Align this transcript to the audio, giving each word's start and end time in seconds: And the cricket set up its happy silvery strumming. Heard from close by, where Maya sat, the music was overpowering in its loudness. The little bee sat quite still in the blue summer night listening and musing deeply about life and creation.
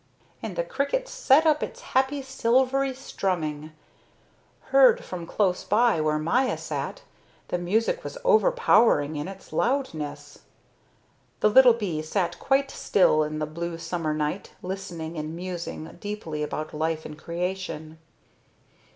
And 0.41 0.55
the 0.55 0.63
cricket 0.63 1.07
set 1.07 1.45
up 1.45 1.61
its 1.61 1.81
happy 1.93 2.23
silvery 2.23 2.91
strumming. 2.95 3.71
Heard 4.71 5.05
from 5.05 5.27
close 5.27 5.63
by, 5.63 6.01
where 6.01 6.17
Maya 6.17 6.57
sat, 6.57 7.03
the 7.49 7.59
music 7.59 8.03
was 8.03 8.17
overpowering 8.25 9.15
in 9.15 9.27
its 9.27 9.53
loudness. 9.53 10.39
The 11.41 11.51
little 11.51 11.73
bee 11.73 12.01
sat 12.01 12.39
quite 12.39 12.71
still 12.71 13.21
in 13.21 13.37
the 13.37 13.45
blue 13.45 13.77
summer 13.77 14.15
night 14.15 14.53
listening 14.63 15.19
and 15.19 15.35
musing 15.35 15.83
deeply 16.01 16.41
about 16.41 16.73
life 16.73 17.05
and 17.05 17.15
creation. 17.15 17.99